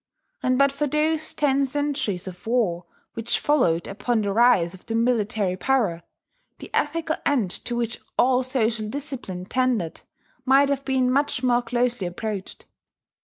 And 0.41 0.57
but 0.57 0.71
for 0.71 0.87
those 0.87 1.31
ten 1.31 1.63
centuries 1.63 2.25
of 2.27 2.47
war 2.47 2.85
which 3.13 3.37
followed 3.37 3.87
upon 3.87 4.21
the 4.23 4.33
rise 4.33 4.73
of 4.73 4.83
the 4.87 4.95
military 4.95 5.55
power, 5.55 6.01
the 6.57 6.71
ethical 6.73 7.17
end 7.23 7.51
to 7.65 7.75
which 7.75 7.99
all 8.17 8.41
social 8.41 8.89
discipline 8.89 9.45
tended 9.45 10.01
might 10.43 10.69
have 10.69 10.85
been 10.85 11.11
much 11.11 11.43
more 11.43 11.61
closely 11.61 12.07
approached. 12.07 12.65